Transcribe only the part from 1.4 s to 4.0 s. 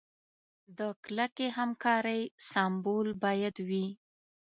همکارۍ سمبول باید وي.